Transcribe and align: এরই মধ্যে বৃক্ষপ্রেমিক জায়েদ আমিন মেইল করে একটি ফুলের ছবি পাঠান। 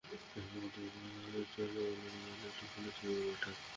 এরই 0.35 0.59
মধ্যে 0.63 0.79
বৃক্ষপ্রেমিক 0.83 1.47
জায়েদ 1.51 1.75
আমিন 1.79 2.15
মেইল 2.17 2.35
করে 2.35 2.49
একটি 2.49 2.65
ফুলের 2.71 2.93
ছবি 2.97 3.13
পাঠান। 3.31 3.55